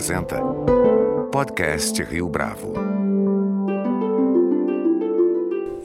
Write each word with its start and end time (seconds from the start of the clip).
apresenta 0.00 0.40
Podcast 1.30 2.02
Rio 2.04 2.26
Bravo. 2.26 2.72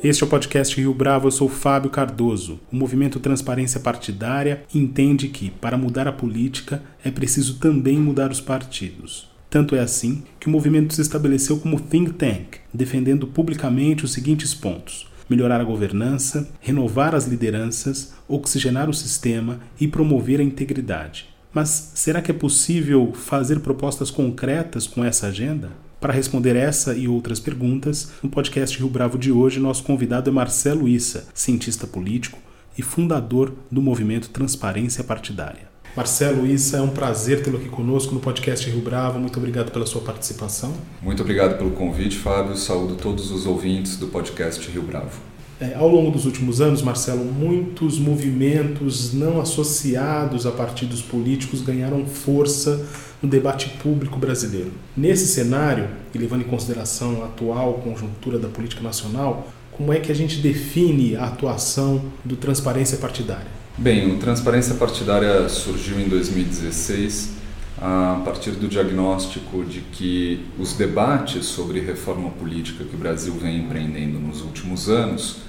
Este 0.02 0.24
é 0.24 0.26
o 0.26 0.30
podcast 0.30 0.78
Rio 0.78 0.94
Bravo, 0.94 1.28
eu 1.28 1.32
sou 1.32 1.50
Fábio 1.50 1.90
Cardoso. 1.90 2.62
O 2.72 2.78
movimento 2.78 3.20
Transparência 3.20 3.78
Partidária 3.78 4.64
entende 4.74 5.28
que, 5.28 5.52
para 5.52 5.78
mudar 5.78 6.08
a 6.08 6.14
política, 6.14 6.82
é 7.04 7.12
preciso 7.12 7.60
também 7.60 8.00
mudar 8.00 8.32
os 8.32 8.40
partidos. 8.40 9.30
Tanto 9.50 9.76
é 9.76 9.82
assim 9.82 10.24
que 10.40 10.48
o 10.48 10.50
movimento 10.50 10.94
se 10.94 11.02
estabeleceu 11.02 11.60
como 11.60 11.78
think 11.78 12.14
tank, 12.14 12.60
defendendo 12.74 13.28
publicamente 13.28 14.06
os 14.06 14.14
seguintes 14.14 14.54
pontos: 14.54 15.12
melhorar 15.30 15.60
a 15.60 15.66
governança, 15.66 16.50
renovar 16.62 17.14
as 17.14 17.28
lideranças, 17.28 18.14
oxigenar 18.30 18.90
o 18.90 18.94
sistema 18.94 19.60
e 19.78 19.90
promover 19.90 20.40
a 20.40 20.44
integridade. 20.44 21.35
Mas 21.56 21.94
será 21.96 22.22
que 22.22 22.30
é 22.30 22.34
possível 22.34 23.14
fazer 23.14 23.62
propostas 23.62 24.12
concretas 24.12 24.86
com 24.86 25.06
essa 25.06 25.28
agenda? 25.28 25.72
Para 26.02 26.12
responder 26.12 26.54
essa 26.54 26.94
e 26.94 27.08
outras 27.08 27.40
perguntas, 27.40 28.12
no 28.22 28.30
podcast 28.30 28.78
Rio 28.78 28.90
Bravo 28.90 29.18
de 29.18 29.32
hoje, 29.32 29.58
nosso 29.58 29.82
convidado 29.82 30.30
é 30.30 30.34
Marcelo 30.34 30.86
Issa, 30.86 31.30
cientista 31.34 31.88
político 31.88 32.38
e 32.78 32.82
fundador 32.82 33.54
do 33.72 33.82
movimento 33.82 34.32
Transparência 34.32 35.02
Partidária. 35.02 35.70
Marcelo 35.96 36.46
Issa, 36.46 36.76
é 36.76 36.82
um 36.82 36.90
prazer 36.90 37.42
tê-lo 37.42 37.58
aqui 37.58 37.70
conosco 37.70 38.14
no 38.14 38.20
podcast 38.20 38.70
Rio 38.70 38.82
Bravo. 38.82 39.18
Muito 39.18 39.38
obrigado 39.38 39.72
pela 39.72 39.86
sua 39.86 40.02
participação. 40.02 40.74
Muito 41.02 41.22
obrigado 41.22 41.58
pelo 41.58 41.72
convite, 41.72 42.18
Fábio. 42.18 42.58
Saúdo 42.58 42.96
todos 42.96 43.32
os 43.32 43.46
ouvintes 43.46 43.96
do 43.96 44.08
podcast 44.08 44.70
Rio 44.70 44.84
Bravo. 44.84 45.35
É, 45.60 45.74
ao 45.74 45.88
longo 45.88 46.12
dos 46.12 46.26
últimos 46.26 46.60
anos, 46.60 46.82
Marcelo, 46.82 47.24
muitos 47.24 47.98
movimentos 47.98 49.14
não 49.14 49.40
associados 49.40 50.46
a 50.46 50.52
partidos 50.52 51.02
políticos 51.02 51.62
ganharam 51.62 52.06
força 52.06 52.86
no 53.22 53.30
debate 53.30 53.70
público 53.82 54.20
brasileiro. 54.20 54.72
Nesse 54.98 55.28
cenário, 55.28 55.88
e 56.14 56.18
levando 56.18 56.42
em 56.42 56.48
consideração 56.48 57.24
a 57.24 57.28
atual 57.28 57.76
conjuntura 57.76 58.38
da 58.38 58.50
política 58.50 58.82
nacional, 58.84 59.48
como 59.72 59.94
é 59.94 60.00
que 60.00 60.12
a 60.12 60.16
gente 60.16 60.40
define 60.40 61.16
a 61.16 61.26
atuação 61.26 62.02
do 62.24 62.36
Transparência 62.36 62.98
Partidária? 62.98 63.48
Bem, 63.78 64.12
o 64.12 64.20
Transparência 64.20 64.76
Partidária 64.76 65.48
surgiu 65.48 66.00
em 66.00 66.08
2016 66.08 67.45
a 67.88 68.20
partir 68.26 68.50
do 68.50 68.68
diagnóstico 68.68 69.64
de 69.64 69.80
que 69.80 70.44
os 70.58 70.74
debates 70.74 71.46
sobre 71.46 71.80
reforma 71.80 72.32
política 72.32 72.84
que 72.84 72.96
o 72.96 72.98
Brasil 72.98 73.32
vem 73.36 73.60
empreendendo 73.60 74.18
nos 74.18 74.42
últimos 74.42 74.90
anos 74.90 75.42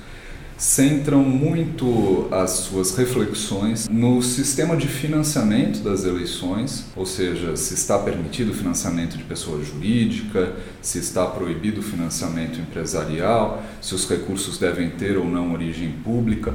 centram 0.59 1.23
muito 1.23 2.29
as 2.31 2.51
suas 2.51 2.95
reflexões 2.95 3.89
no 3.89 4.21
sistema 4.21 4.77
de 4.77 4.87
financiamento 4.87 5.83
das 5.83 6.05
eleições, 6.05 6.85
ou 6.95 7.07
seja, 7.07 7.57
se 7.57 7.73
está 7.73 7.99
permitido 7.99 8.51
o 8.51 8.55
financiamento 8.55 9.17
de 9.17 9.25
pessoa 9.25 9.63
jurídica, 9.65 10.57
se 10.83 10.99
está 10.99 11.25
proibido 11.25 11.81
o 11.81 11.83
financiamento 11.83 12.61
empresarial, 12.61 13.63
se 13.81 13.95
os 13.95 14.07
recursos 14.07 14.59
devem 14.59 14.91
ter 14.91 15.17
ou 15.17 15.25
não 15.25 15.55
origem 15.55 15.91
pública, 16.05 16.55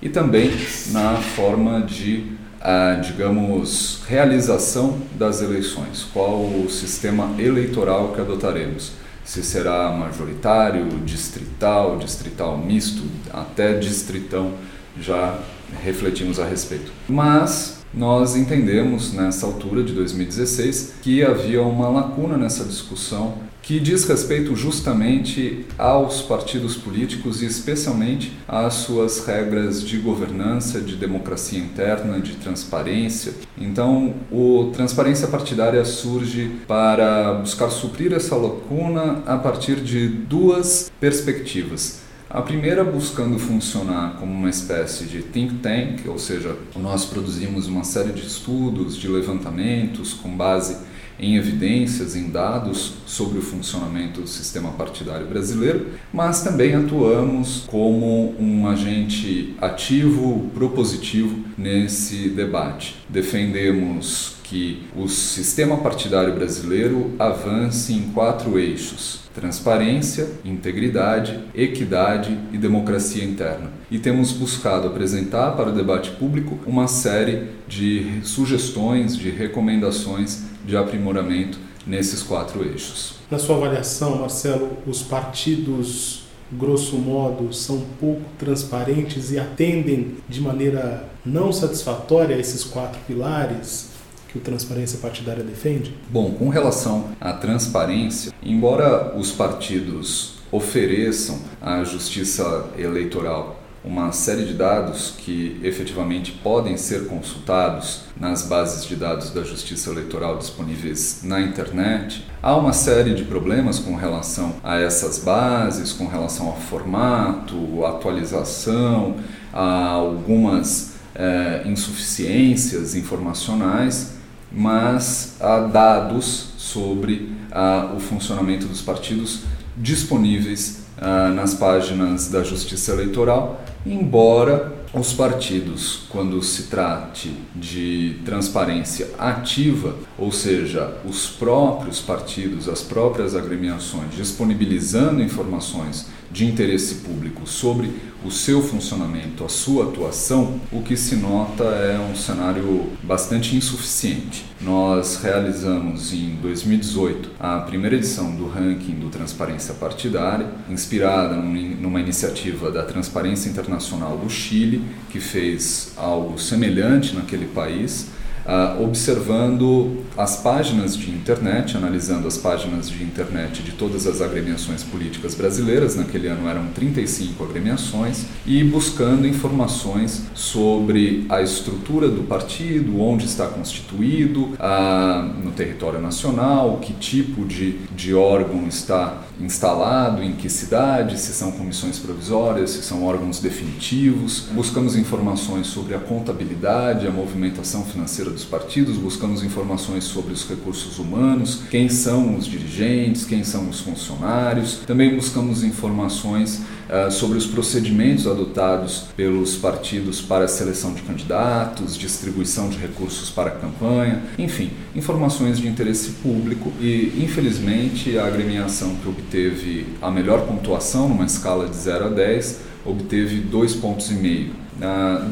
e 0.00 0.08
também 0.08 0.50
na 0.90 1.16
forma 1.16 1.80
de 1.80 2.41
a, 2.62 2.94
digamos, 2.94 4.02
realização 4.06 4.98
das 5.18 5.42
eleições, 5.42 6.06
qual 6.12 6.44
o 6.44 6.70
sistema 6.70 7.34
eleitoral 7.38 8.12
que 8.12 8.20
adotaremos. 8.20 8.92
Se 9.24 9.42
será 9.42 9.90
majoritário, 9.90 10.86
distrital, 11.04 11.98
distrital 11.98 12.56
misto, 12.56 13.02
até 13.32 13.78
distritão, 13.78 14.52
já 15.00 15.38
refletimos 15.82 16.38
a 16.38 16.44
respeito. 16.44 16.92
Mas 17.08 17.81
nós 17.94 18.36
entendemos 18.36 19.12
nessa 19.12 19.46
altura 19.46 19.82
de 19.82 19.92
2016 19.92 20.94
que 21.02 21.22
havia 21.22 21.62
uma 21.62 21.88
lacuna 21.88 22.36
nessa 22.36 22.64
discussão 22.64 23.34
que 23.62 23.78
diz 23.78 24.04
respeito 24.04 24.56
justamente 24.56 25.64
aos 25.78 26.20
partidos 26.20 26.76
políticos 26.76 27.42
e 27.42 27.46
especialmente 27.46 28.36
às 28.46 28.74
suas 28.74 29.24
regras 29.24 29.82
de 29.82 29.98
governança, 29.98 30.80
de 30.80 30.96
democracia 30.96 31.60
interna, 31.60 32.18
de 32.18 32.34
transparência. 32.34 33.32
Então, 33.56 34.14
o 34.32 34.72
transparência 34.74 35.28
partidária 35.28 35.84
surge 35.84 36.50
para 36.66 37.34
buscar 37.34 37.70
suprir 37.70 38.12
essa 38.12 38.34
lacuna 38.34 39.22
a 39.26 39.38
partir 39.38 39.76
de 39.76 40.08
duas 40.08 40.90
perspectivas. 40.98 42.01
A 42.34 42.40
primeira 42.40 42.82
buscando 42.82 43.38
funcionar 43.38 44.16
como 44.18 44.32
uma 44.32 44.48
espécie 44.48 45.04
de 45.04 45.22
think 45.22 45.56
tank, 45.56 46.08
ou 46.08 46.18
seja, 46.18 46.56
nós 46.74 47.04
produzimos 47.04 47.66
uma 47.66 47.84
série 47.84 48.10
de 48.10 48.26
estudos, 48.26 48.96
de 48.96 49.06
levantamentos 49.06 50.14
com 50.14 50.34
base 50.34 50.78
em 51.22 51.36
evidências, 51.36 52.16
em 52.16 52.28
dados 52.28 52.94
sobre 53.06 53.38
o 53.38 53.42
funcionamento 53.42 54.20
do 54.20 54.26
sistema 54.26 54.72
partidário 54.72 55.26
brasileiro, 55.26 55.86
mas 56.12 56.42
também 56.42 56.74
atuamos 56.74 57.64
como 57.68 58.34
um 58.38 58.66
agente 58.66 59.54
ativo, 59.60 60.50
propositivo 60.52 61.38
nesse 61.56 62.28
debate. 62.28 62.96
Defendemos 63.08 64.32
que 64.42 64.82
o 64.94 65.08
sistema 65.08 65.78
partidário 65.78 66.34
brasileiro 66.34 67.12
avance 67.18 67.94
em 67.94 68.10
quatro 68.12 68.58
eixos: 68.58 69.20
transparência, 69.34 70.28
integridade, 70.44 71.38
equidade 71.54 72.36
e 72.52 72.58
democracia 72.58 73.24
interna. 73.24 73.70
E 73.90 73.98
temos 73.98 74.32
buscado 74.32 74.88
apresentar 74.88 75.52
para 75.52 75.70
o 75.70 75.74
debate 75.74 76.10
público 76.10 76.58
uma 76.66 76.86
série 76.86 77.48
de 77.66 78.20
sugestões, 78.24 79.16
de 79.16 79.30
recomendações 79.30 80.51
de 80.64 80.76
aprimoramento 80.76 81.58
nesses 81.86 82.22
quatro 82.22 82.64
eixos. 82.64 83.16
Na 83.30 83.38
sua 83.38 83.56
avaliação, 83.56 84.18
Marcelo, 84.18 84.76
os 84.86 85.02
partidos, 85.02 86.24
grosso 86.50 86.96
modo, 86.96 87.52
são 87.52 87.82
pouco 87.98 88.22
transparentes 88.38 89.32
e 89.32 89.38
atendem 89.38 90.16
de 90.28 90.40
maneira 90.40 91.08
não 91.24 91.52
satisfatória 91.52 92.36
a 92.36 92.38
esses 92.38 92.64
quatro 92.64 93.00
pilares? 93.06 93.90
que 94.32 94.38
o 94.38 94.40
Transparência 94.40 94.98
Partidária 94.98 95.44
defende? 95.44 95.94
Bom, 96.08 96.30
com 96.30 96.48
relação 96.48 97.10
à 97.20 97.34
transparência, 97.34 98.32
embora 98.42 99.14
os 99.14 99.30
partidos 99.30 100.36
ofereçam 100.50 101.38
à 101.60 101.84
justiça 101.84 102.70
eleitoral 102.78 103.61
uma 103.84 104.12
série 104.12 104.44
de 104.44 104.54
dados 104.54 105.14
que 105.18 105.60
efetivamente 105.62 106.32
podem 106.32 106.76
ser 106.76 107.06
consultados 107.06 108.02
nas 108.18 108.42
bases 108.42 108.84
de 108.84 108.94
dados 108.96 109.30
da 109.30 109.42
Justiça 109.42 109.90
Eleitoral 109.90 110.38
disponíveis 110.38 111.20
na 111.24 111.40
internet. 111.40 112.24
Há 112.42 112.56
uma 112.56 112.72
série 112.72 113.14
de 113.14 113.24
problemas 113.24 113.78
com 113.78 113.96
relação 113.96 114.54
a 114.62 114.78
essas 114.78 115.18
bases, 115.18 115.92
com 115.92 116.06
relação 116.06 116.48
ao 116.48 116.56
formato, 116.56 117.84
atualização, 117.84 119.16
a 119.52 119.88
algumas 119.88 120.92
é, 121.14 121.62
insuficiências 121.66 122.94
informacionais 122.94 124.22
mas 124.54 125.36
há 125.40 125.60
dados 125.60 126.52
sobre 126.58 127.32
uh, 127.50 127.96
o 127.96 128.00
funcionamento 128.00 128.66
dos 128.66 128.82
partidos 128.82 129.40
disponíveis 129.76 130.82
uh, 130.98 131.32
nas 131.34 131.54
páginas 131.54 132.28
da 132.28 132.42
Justiça 132.42 132.92
Eleitoral, 132.92 133.62
embora 133.84 134.72
os 134.94 135.14
partidos, 135.14 136.02
quando 136.10 136.42
se 136.42 136.64
trate 136.64 137.34
de 137.56 138.18
transparência 138.26 139.08
ativa, 139.18 139.96
ou 140.18 140.30
seja, 140.30 140.98
os 141.04 141.28
próprios 141.28 141.98
partidos, 142.00 142.68
as 142.68 142.82
próprias 142.82 143.34
agremiações 143.34 144.14
disponibilizando 144.14 145.22
informações 145.22 146.08
de 146.32 146.46
interesse 146.46 146.96
público 146.96 147.46
sobre 147.46 147.92
o 148.24 148.30
seu 148.30 148.62
funcionamento, 148.62 149.44
a 149.44 149.48
sua 149.48 149.84
atuação, 149.84 150.60
o 150.70 150.80
que 150.80 150.96
se 150.96 151.16
nota 151.16 151.64
é 151.64 151.98
um 151.98 152.14
cenário 152.14 152.90
bastante 153.02 153.56
insuficiente. 153.56 154.44
Nós 154.60 155.16
realizamos 155.16 156.12
em 156.12 156.36
2018 156.40 157.30
a 157.38 157.58
primeira 157.58 157.96
edição 157.96 158.34
do 158.34 158.48
ranking 158.48 158.94
do 158.94 159.08
Transparência 159.08 159.74
Partidária, 159.74 160.48
inspirada 160.70 161.34
numa 161.34 162.00
iniciativa 162.00 162.70
da 162.70 162.84
Transparência 162.84 163.50
Internacional 163.50 164.16
do 164.16 164.30
Chile, 164.30 164.84
que 165.10 165.20
fez 165.20 165.92
algo 165.96 166.38
semelhante 166.38 167.14
naquele 167.14 167.46
país 167.46 168.08
uh, 168.46 168.82
observando 168.82 170.04
as 170.16 170.36
páginas 170.36 170.96
de 170.96 171.10
internet, 171.10 171.76
analisando 171.76 172.28
as 172.28 172.36
páginas 172.36 172.90
de 172.90 173.02
internet 173.02 173.62
de 173.62 173.72
todas 173.72 174.06
as 174.06 174.20
agremiações 174.20 174.82
políticas 174.82 175.34
brasileiras, 175.34 175.96
naquele 175.96 176.28
ano 176.28 176.48
eram 176.48 176.66
35 176.68 177.44
agremiações, 177.44 178.26
e 178.46 178.62
buscando 178.64 179.26
informações 179.26 180.24
sobre 180.34 181.26
a 181.28 181.42
estrutura 181.42 182.08
do 182.08 182.22
partido, 182.22 183.00
onde 183.00 183.26
está 183.26 183.46
constituído, 183.46 184.44
uh, 184.54 185.22
no 185.42 185.52
território 185.52 186.00
nacional, 186.00 186.78
que 186.78 186.92
tipo 186.94 187.44
de, 187.44 187.78
de 187.94 188.14
órgão 188.14 188.66
está 188.66 189.22
instalado, 189.42 190.22
em 190.22 190.32
que 190.32 190.48
cidade, 190.48 191.18
se 191.18 191.32
são 191.32 191.50
comissões 191.52 191.98
provisórias, 191.98 192.70
se 192.70 192.82
são 192.82 193.04
órgãos 193.04 193.40
definitivos. 193.40 194.46
Buscamos 194.52 194.96
informações 194.96 195.66
sobre 195.66 195.94
a 195.94 195.98
contabilidade, 195.98 197.06
a 197.06 197.10
movimentação 197.10 197.84
financeira 197.84 198.30
dos 198.30 198.44
partidos, 198.44 198.96
buscamos 198.96 199.42
informações 199.42 200.04
sobre 200.04 200.32
os 200.32 200.48
recursos 200.48 200.98
humanos, 200.98 201.62
quem 201.70 201.88
são 201.88 202.36
os 202.36 202.46
dirigentes, 202.46 203.24
quem 203.24 203.44
são 203.44 203.68
os 203.68 203.80
funcionários. 203.80 204.80
Também 204.86 205.14
buscamos 205.14 205.64
informações 205.64 206.60
uh, 206.88 207.10
sobre 207.10 207.38
os 207.38 207.46
procedimentos 207.46 208.26
adotados 208.26 209.04
pelos 209.16 209.56
partidos 209.56 210.20
para 210.20 210.44
a 210.44 210.48
seleção 210.48 210.94
de 210.94 211.02
candidatos, 211.02 211.96
distribuição 211.96 212.68
de 212.68 212.78
recursos 212.78 213.30
para 213.30 213.48
a 213.48 213.54
campanha, 213.54 214.22
enfim, 214.38 214.70
informações 214.94 215.58
de 215.58 215.66
interesse 215.66 216.10
público 216.22 216.72
e, 216.80 217.12
infelizmente, 217.22 218.18
a 218.18 218.26
agremiação 218.26 218.94
que 218.96 219.06
obteve 219.32 219.86
a 220.02 220.10
melhor 220.10 220.46
pontuação 220.46 221.08
numa 221.08 221.24
escala 221.24 221.66
de 221.66 221.76
0 221.76 222.06
a 222.06 222.08
10 222.08 222.60
obteve 222.84 223.36
dois 223.36 223.74
pontos 223.74 224.10
e 224.10 224.14
meio. 224.14 224.50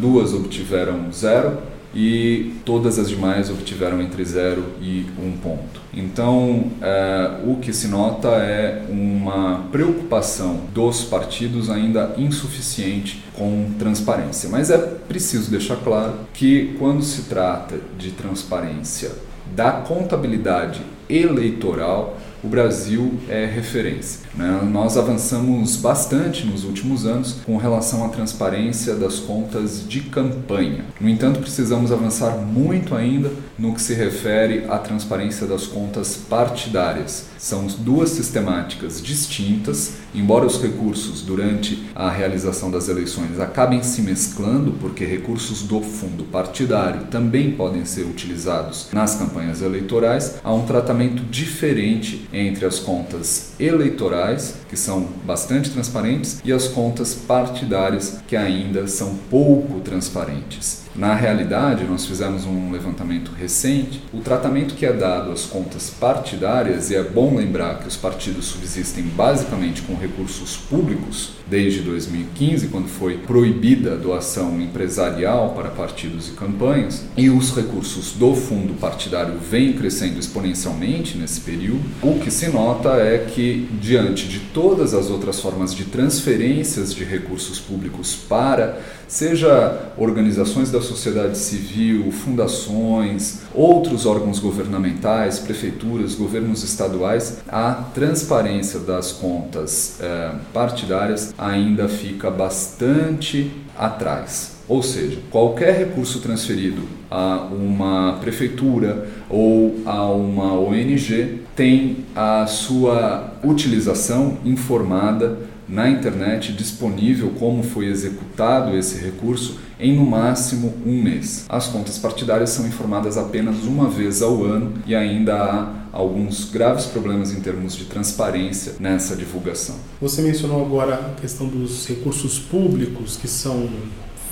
Duas 0.00 0.32
obtiveram 0.32 1.12
zero 1.12 1.58
e 1.94 2.54
todas 2.64 2.98
as 2.98 3.08
demais 3.08 3.50
obtiveram 3.50 4.00
entre 4.00 4.24
0 4.24 4.64
e 4.80 5.04
1 5.18 5.26
um 5.26 5.32
ponto. 5.32 5.80
Então, 5.92 6.70
é, 6.80 7.40
o 7.44 7.56
que 7.56 7.72
se 7.72 7.88
nota 7.88 8.28
é 8.28 8.84
uma 8.88 9.64
preocupação 9.72 10.60
dos 10.72 11.02
partidos 11.02 11.68
ainda 11.68 12.14
insuficiente 12.16 13.24
com 13.34 13.72
transparência. 13.76 14.48
Mas 14.48 14.70
é 14.70 14.78
preciso 14.78 15.50
deixar 15.50 15.76
claro 15.78 16.14
que, 16.32 16.76
quando 16.78 17.02
se 17.02 17.22
trata 17.22 17.80
de 17.98 18.12
transparência 18.12 19.10
da 19.56 19.72
contabilidade 19.72 20.80
eleitoral, 21.08 22.16
o 22.42 22.48
Brasil 22.48 23.14
é 23.28 23.44
referência. 23.44 24.20
Né? 24.34 24.60
Nós 24.70 24.96
avançamos 24.96 25.76
bastante 25.76 26.46
nos 26.46 26.64
últimos 26.64 27.06
anos 27.06 27.38
com 27.44 27.56
relação 27.56 28.04
à 28.04 28.08
transparência 28.08 28.94
das 28.94 29.18
contas 29.18 29.86
de 29.86 30.00
campanha. 30.02 30.84
No 31.00 31.08
entanto, 31.08 31.40
precisamos 31.40 31.92
avançar 31.92 32.36
muito 32.36 32.94
ainda 32.94 33.30
no 33.58 33.74
que 33.74 33.82
se 33.82 33.94
refere 33.94 34.64
à 34.68 34.78
transparência 34.78 35.46
das 35.46 35.66
contas 35.66 36.16
partidárias. 36.16 37.26
São 37.38 37.66
duas 37.66 38.10
sistemáticas 38.10 39.02
distintas, 39.02 39.92
embora 40.14 40.46
os 40.46 40.60
recursos 40.60 41.22
durante 41.22 41.86
a 41.94 42.10
realização 42.10 42.70
das 42.70 42.88
eleições 42.88 43.38
acabem 43.40 43.82
se 43.82 44.02
mesclando, 44.02 44.72
porque 44.80 45.04
recursos 45.04 45.62
do 45.62 45.80
fundo 45.80 46.24
partidário 46.24 47.06
também 47.10 47.52
podem 47.52 47.84
ser 47.84 48.02
utilizados 48.02 48.88
nas 48.92 49.14
campanhas 49.14 49.62
eleitorais, 49.62 50.36
há 50.42 50.52
um 50.52 50.66
tratamento 50.66 51.22
diferente 51.24 52.28
entre 52.32 52.64
as 52.64 52.78
contas 52.78 53.52
eleitorais, 53.58 54.56
que 54.68 54.76
são 54.76 55.08
bastante 55.24 55.70
transparentes, 55.70 56.40
e 56.44 56.52
as 56.52 56.68
contas 56.68 57.14
partidárias, 57.14 58.20
que 58.26 58.36
ainda 58.36 58.86
são 58.86 59.16
pouco 59.30 59.80
transparentes. 59.80 60.80
Na 60.94 61.14
realidade, 61.14 61.84
nós 61.84 62.04
fizemos 62.04 62.44
um 62.44 62.72
levantamento 62.72 63.30
recente. 63.30 64.02
O 64.12 64.20
tratamento 64.20 64.74
que 64.74 64.84
é 64.84 64.92
dado 64.92 65.30
às 65.30 65.44
contas 65.44 65.88
partidárias, 65.88 66.90
e 66.90 66.96
é 66.96 67.02
bom 67.02 67.36
lembrar 67.36 67.78
que 67.78 67.88
os 67.88 67.96
partidos 67.96 68.46
subsistem 68.46 69.04
basicamente 69.04 69.82
com 69.82 69.94
recursos 69.94 70.56
públicos 70.56 71.32
desde 71.48 71.80
2015, 71.82 72.68
quando 72.68 72.88
foi 72.88 73.18
proibida 73.18 73.94
a 73.94 73.96
doação 73.96 74.60
empresarial 74.60 75.50
para 75.54 75.70
partidos 75.70 76.28
e 76.28 76.32
campanhas, 76.32 77.04
e 77.16 77.30
os 77.30 77.54
recursos 77.54 78.12
do 78.12 78.34
fundo 78.34 78.74
partidário 78.74 79.38
vêm 79.38 79.72
crescendo 79.72 80.18
exponencialmente 80.18 81.16
nesse 81.16 81.40
período. 81.40 81.82
O 82.02 82.19
que 82.20 82.30
se 82.30 82.48
nota 82.48 82.90
é 82.96 83.18
que, 83.18 83.68
diante 83.80 84.28
de 84.28 84.40
todas 84.40 84.92
as 84.94 85.08
outras 85.10 85.40
formas 85.40 85.74
de 85.74 85.84
transferências 85.84 86.94
de 86.94 87.04
recursos 87.04 87.58
públicos 87.60 88.14
para, 88.14 88.80
seja 89.08 89.92
organizações 89.96 90.70
da 90.70 90.80
da 90.80 90.86
sociedade 90.86 91.36
civil, 91.36 92.10
fundações, 92.10 93.40
outros 93.54 94.06
órgãos 94.06 94.38
governamentais, 94.38 95.38
prefeituras, 95.38 96.14
governos 96.14 96.64
estaduais, 96.64 97.38
a 97.48 97.72
transparência 97.94 98.80
das 98.80 99.12
contas 99.12 99.98
eh, 100.00 100.32
partidárias 100.52 101.34
ainda 101.36 101.88
fica 101.88 102.30
bastante 102.30 103.52
atrás. 103.76 104.59
Ou 104.70 104.84
seja, 104.84 105.18
qualquer 105.32 105.76
recurso 105.76 106.20
transferido 106.20 106.82
a 107.10 107.48
uma 107.50 108.18
prefeitura 108.20 109.08
ou 109.28 109.80
a 109.84 110.06
uma 110.12 110.52
ONG 110.52 111.40
tem 111.56 112.04
a 112.14 112.46
sua 112.46 113.34
utilização 113.42 114.38
informada 114.44 115.38
na 115.68 115.90
internet 115.90 116.52
disponível 116.52 117.32
como 117.36 117.64
foi 117.64 117.86
executado 117.86 118.76
esse 118.76 119.02
recurso 119.04 119.58
em 119.80 119.96
no 119.96 120.06
máximo 120.06 120.72
um 120.86 121.02
mês. 121.02 121.46
As 121.48 121.66
contas 121.66 121.98
partidárias 121.98 122.50
são 122.50 122.64
informadas 122.64 123.18
apenas 123.18 123.64
uma 123.64 123.88
vez 123.88 124.22
ao 124.22 124.44
ano 124.44 124.74
e 124.86 124.94
ainda 124.94 125.34
há 125.34 125.80
alguns 125.92 126.48
graves 126.48 126.86
problemas 126.86 127.32
em 127.32 127.40
termos 127.40 127.74
de 127.74 127.86
transparência 127.86 128.74
nessa 128.78 129.16
divulgação. 129.16 129.74
Você 130.00 130.22
mencionou 130.22 130.64
agora 130.64 130.94
a 130.94 131.20
questão 131.20 131.48
dos 131.48 131.88
recursos 131.88 132.38
públicos 132.38 133.16
que 133.16 133.26
são 133.26 133.68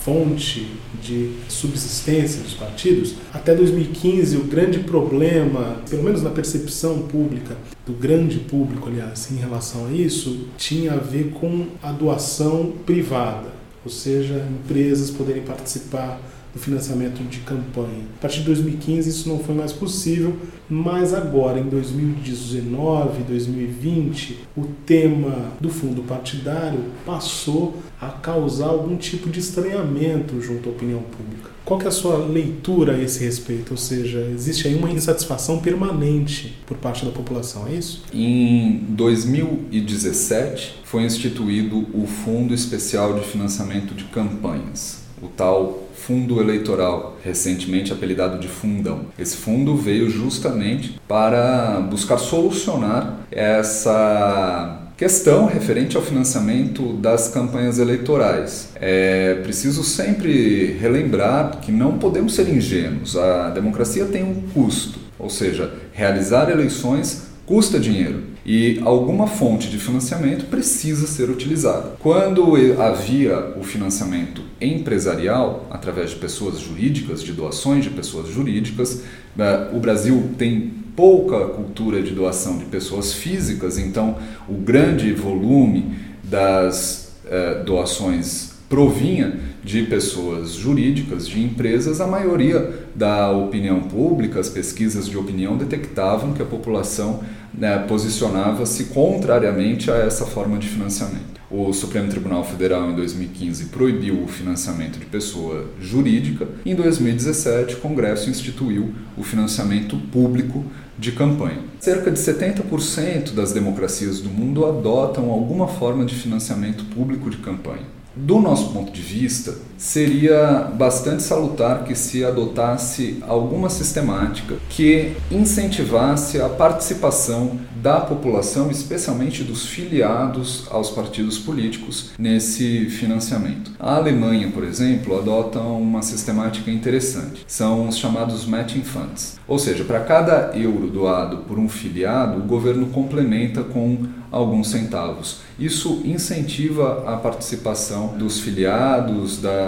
fonte 0.09 0.67
de 1.03 1.35
subsistência 1.51 2.43
dos 2.43 2.55
partidos, 2.55 3.15
até 3.33 3.55
2015 3.55 4.39
o 4.39 4.45
grande 4.45 4.79
problema, 4.79 5.83
pelo 5.89 6.03
menos 6.03 6.23
na 6.23 6.31
percepção 6.31 7.03
pública, 7.03 7.55
do 7.87 7.93
grande 7.93 8.39
público, 8.39 8.89
aliás, 8.89 9.31
em 9.31 9.37
relação 9.37 9.87
a 9.87 9.93
isso, 9.93 10.49
tinha 10.57 10.95
a 10.95 10.97
ver 10.97 11.33
com 11.33 11.67
a 11.83 11.93
doação 11.93 12.73
privada, 12.87 13.51
ou 13.85 13.91
seja, 13.91 14.47
empresas 14.51 15.11
poderem 15.11 15.43
participar 15.43 16.19
do 16.53 16.59
financiamento 16.59 17.23
de 17.29 17.39
campanha. 17.39 18.05
A 18.19 18.23
partir 18.23 18.41
de 18.41 18.47
2015 18.47 19.09
isso 19.09 19.29
não 19.29 19.39
foi 19.39 19.55
mais 19.55 19.73
possível, 19.73 20.37
mas 20.69 21.15
agora 21.15 21.59
em 21.59 21.65
2019, 21.65 23.23
2020, 23.23 24.39
o 24.57 24.65
tema 24.85 25.53
do 25.61 25.69
fundo 25.69 26.03
partidário 26.03 26.81
passou 27.07 27.77
a 28.01 28.09
causar 28.09 28.67
algum 28.67 28.97
tipo 28.97 29.31
de 29.31 29.41
estranhamento 29.41 30.41
junto 30.41 30.69
à 30.69 30.73
opinião 30.73 31.01
pública. 31.01 31.51
Qual 31.65 31.83
é 31.83 31.87
a 31.87 31.91
sua 31.91 32.17
leitura 32.17 32.95
a 32.95 33.03
esse 33.03 33.23
respeito? 33.23 33.73
Ou 33.73 33.77
seja, 33.77 34.21
existe 34.33 34.67
aí 34.67 34.75
uma 34.75 34.91
insatisfação 34.91 35.59
permanente 35.59 36.57
por 36.67 36.79
parte 36.79 37.05
da 37.05 37.11
população, 37.11 37.67
é 37.69 37.75
isso? 37.75 38.05
Em 38.11 38.87
2017 38.89 40.81
foi 40.85 41.03
instituído 41.03 41.87
o 41.93 42.07
Fundo 42.07 42.55
Especial 42.55 43.13
de 43.19 43.27
Financiamento 43.27 43.95
de 43.95 44.05
Campanhas, 44.05 45.08
o 45.23 45.29
tal 45.29 45.89
fundo 45.95 46.41
eleitoral, 46.41 47.19
recentemente 47.23 47.93
apelidado 47.93 48.39
de 48.39 48.49
fundão. 48.49 49.07
Esse 49.19 49.37
fundo 49.37 49.77
veio 49.77 50.09
justamente 50.09 50.99
para 51.07 51.81
buscar 51.91 52.19
solucionar 52.19 53.19
essa 53.31 54.89
questão 54.97 55.47
referente 55.47 55.97
ao 55.97 56.03
financiamento 56.03 56.95
das 56.95 57.29
campanhas 57.29 57.79
eleitorais. 57.79 58.71
É 58.75 59.35
preciso 59.43 59.85
sempre 59.85 60.77
relembrar 60.81 61.59
que 61.61 61.71
não 61.71 61.99
podemos 61.99 62.35
ser 62.35 62.49
ingênuos. 62.49 63.17
A 63.17 63.51
democracia 63.51 64.07
tem 64.07 64.25
um 64.25 64.43
custo, 64.53 64.99
ou 65.19 65.31
seja, 65.31 65.73
realizar 65.93 66.51
eleições 66.51 67.29
custa 67.49 67.81
dinheiro 67.81 68.25
e 68.45 68.79
alguma 68.85 69.27
fonte 69.27 69.71
de 69.71 69.79
financiamento 69.79 70.45
precisa 70.51 71.07
ser 71.07 71.31
utilizada. 71.31 71.97
Quando 71.99 72.55
havia 72.79 73.55
o 73.59 73.63
financiamento 73.63 74.43
empresarial 74.61 75.67
através 75.71 76.11
de 76.11 76.17
pessoas 76.17 76.61
jurídicas, 76.61 77.23
de 77.23 77.33
doações 77.33 77.85
de 77.85 77.91
pessoas 77.91 78.29
jurídicas, 78.29 79.03
eh, 79.39 79.71
o 79.73 79.81
Brasil 79.81 80.31
tem 80.37 80.75
pouca 80.95 81.47
cultura 81.47 82.03
de 82.03 82.11
doação 82.11 82.59
de 82.59 82.67
pessoas 82.67 83.15
físicas, 83.15 83.79
então 83.79 84.19
o 84.47 84.55
grande 84.55 85.15
volume 85.15 85.97
das 86.23 87.13
eh, 87.25 87.63
doações 87.65 88.58
provinha 88.69 89.39
de 89.65 89.83
pessoas 89.85 90.53
jurídicas, 90.53 91.27
de 91.27 91.43
empresas, 91.43 92.01
a 92.01 92.07
maioria 92.07 92.87
da 92.95 93.31
opinião 93.31 93.81
pública, 93.81 94.39
as 94.41 94.49
pesquisas 94.49 95.09
de 95.09 95.17
opinião 95.17 95.57
detectavam 95.57 96.33
que 96.33 96.43
a 96.43 96.47
população 96.47 97.21
né, 97.53 97.79
posicionava-se 97.89 98.85
contrariamente 98.85 99.91
a 99.91 99.97
essa 99.97 100.27
forma 100.27 100.59
de 100.59 100.69
financiamento. 100.69 101.39
O 101.51 101.73
Supremo 101.73 102.11
Tribunal 102.11 102.45
Federal, 102.45 102.91
em 102.91 102.95
2015, 102.95 103.67
proibiu 103.67 104.23
o 104.23 104.29
financiamento 104.29 104.99
de 104.99 105.07
pessoa 105.07 105.65
jurídica. 105.81 106.47
Em 106.65 106.75
2017, 106.75 107.77
o 107.77 107.79
Congresso 107.79 108.29
instituiu 108.29 108.93
o 109.17 109.23
financiamento 109.23 109.97
público 110.13 110.63
de 110.99 111.13
campanha. 111.13 111.61
Cerca 111.81 112.11
de 112.11 112.19
70% 112.19 113.33
das 113.33 113.53
democracias 113.53 114.21
do 114.21 114.29
mundo 114.29 114.67
adotam 114.67 115.31
alguma 115.31 115.67
forma 115.67 116.05
de 116.05 116.15
financiamento 116.15 116.85
público 116.85 117.31
de 117.31 117.39
campanha. 117.39 117.98
Do 118.21 118.41
nosso 118.41 118.73
ponto 118.73 118.91
de 118.91 119.01
vista, 119.01 119.57
seria 119.79 120.69
bastante 120.75 121.23
salutar 121.23 121.85
que 121.85 121.95
se 121.95 122.25
adotasse 122.25 123.23
alguma 123.27 123.71
sistemática 123.71 124.57
que 124.69 125.13
incentivasse 125.31 126.41
a 126.41 126.49
participação 126.49 127.61
da 127.81 128.01
população, 128.01 128.71
especialmente 128.71 129.45
dos 129.45 129.65
filiados 129.67 130.67
aos 130.71 130.91
partidos 130.91 131.39
políticos, 131.39 132.11
nesse 132.19 132.87
financiamento. 132.87 133.71
A 133.79 133.95
Alemanha, 133.95 134.51
por 134.51 134.65
exemplo, 134.65 135.17
adota 135.17 135.61
uma 135.61 136.03
sistemática 136.03 136.71
interessante. 136.73 137.45
São 137.47 137.89
os 137.89 137.97
chamados 137.97 138.45
matching 138.45 138.83
funds. 138.83 139.39
Ou 139.47 139.59
seja, 139.59 139.85
para 139.85 140.01
cada 140.01 140.57
euro 140.57 140.89
doado 140.89 141.39
por 141.39 141.59
um 141.59 141.69
filiado, 141.69 142.41
o 142.41 142.43
governo 142.43 142.87
complementa 142.87 143.63
com 143.63 144.07
alguns 144.31 144.69
centavos. 144.71 145.41
Isso 145.59 146.03
incentiva 146.05 147.05
a 147.07 147.17
participação 147.17 148.09
dos 148.19 148.41
filiados, 148.41 149.41
da 149.41 149.68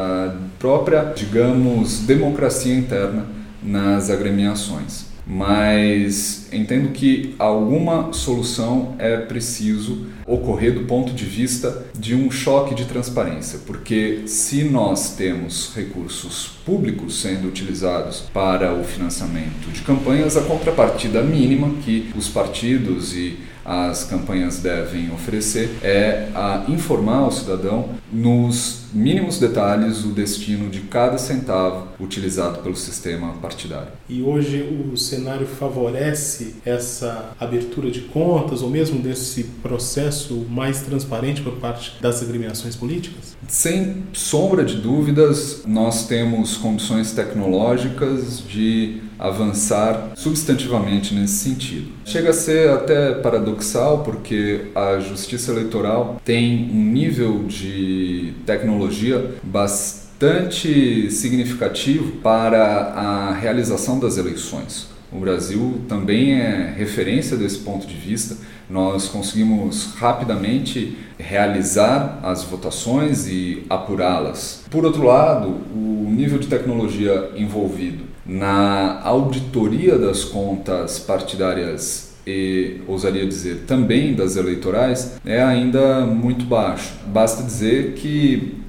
própria, 0.59 1.13
digamos, 1.15 2.01
democracia 2.01 2.75
interna 2.75 3.27
nas 3.63 4.11
agremiações. 4.11 5.07
Mas 5.27 6.49
entendo 6.53 6.91
que 6.91 7.35
alguma 7.39 8.13
solução 8.13 8.95
é 8.99 9.17
preciso 9.17 10.07
ocorrer 10.33 10.75
do 10.75 10.85
ponto 10.87 11.13
de 11.13 11.25
vista 11.25 11.87
de 11.99 12.15
um 12.15 12.31
choque 12.31 12.75
de 12.75 12.85
transparência, 12.85 13.61
porque 13.67 14.23
se 14.27 14.65
nós 14.65 15.15
temos 15.17 15.73
recursos 15.75 16.51
públicos 16.65 17.21
sendo 17.21 17.49
utilizados 17.49 18.21
para 18.33 18.75
o 18.75 18.85
financiamento 18.85 19.71
de 19.73 19.83
campanhas, 19.83 20.37
a 20.37 20.43
contrapartida 20.43 21.23
mínima 21.23 21.71
que 21.83 22.11
os 22.17 22.29
partidos 22.29 23.15
e 23.15 23.39
as 23.65 24.05
campanhas 24.05 24.59
devem 24.59 25.13
oferecer 25.13 25.71
é 25.83 26.29
a 26.35 26.65
informar 26.69 27.27
o 27.27 27.31
cidadão 27.31 27.91
nos 28.13 28.81
mínimos 28.93 29.39
detalhes 29.39 30.05
o 30.05 30.09
destino 30.09 30.69
de 30.69 30.81
cada 30.81 31.17
centavo 31.19 31.89
utilizado 32.01 32.59
pelo 32.63 32.75
sistema 32.75 33.33
partidário. 33.35 33.93
E 34.09 34.23
hoje 34.23 34.63
o 34.63 34.97
cenário 34.97 35.47
favorece 35.47 36.57
essa 36.65 37.31
abertura 37.39 37.91
de 37.91 38.01
contas 38.01 38.63
ou 38.63 38.71
mesmo 38.71 39.01
desse 39.01 39.45
processo 39.63 40.20
mais 40.49 40.81
transparente 40.83 41.43
por 41.43 41.55
parte 41.55 41.93
das 42.01 42.23
agremiações 42.23 42.77
políticas? 42.77 43.37
Sem 43.49 44.05
sombra 44.13 44.65
de 44.65 44.77
dúvidas, 44.77 45.63
nós 45.67 46.07
temos 46.07 46.57
condições 46.57 47.13
tecnológicas 47.13 48.43
de 48.47 49.01
avançar 49.19 50.13
substantivamente 50.17 51.15
nesse 51.15 51.35
sentido. 51.35 51.93
Chega 52.05 52.31
a 52.31 52.33
ser 52.33 52.71
até 52.71 53.13
paradoxal 53.13 54.03
porque 54.03 54.71
a 54.75 54.99
justiça 54.99 55.53
eleitoral 55.53 56.21
tem 56.25 56.71
um 56.73 56.85
nível 56.85 57.45
de 57.45 58.33
tecnologia 58.47 59.35
bastante 59.43 61.11
significativo 61.11 62.13
para 62.23 62.63
a 62.63 63.33
realização 63.35 63.99
das 63.99 64.17
eleições. 64.17 64.89
O 65.13 65.19
Brasil 65.19 65.81
também 65.89 66.35
é 66.35 66.73
referência 66.77 67.37
desse 67.37 67.59
ponto 67.59 67.87
de 67.87 67.95
vista. 67.95 68.37
Nós 68.69 69.09
conseguimos 69.09 69.95
rapidamente 69.97 70.97
realizar 71.19 72.21
as 72.23 72.45
votações 72.45 73.27
e 73.27 73.65
apurá-las. 73.69 74.65
Por 74.71 74.85
outro 74.85 75.03
lado, 75.03 75.49
o 75.75 76.09
nível 76.09 76.39
de 76.39 76.47
tecnologia 76.47 77.31
envolvido 77.37 78.05
na 78.25 79.01
auditoria 79.03 79.99
das 79.99 80.25
contas 80.25 81.01
partidárias 81.01 82.11
e 82.25 82.81
ousaria 82.87 83.27
dizer 83.27 83.65
também 83.67 84.15
das 84.15 84.37
eleitorais 84.37 85.19
é 85.25 85.43
ainda 85.43 86.07
muito 86.07 86.45
baixo. 86.45 86.93
Basta 87.07 87.43
dizer 87.43 87.95
que 87.95 88.61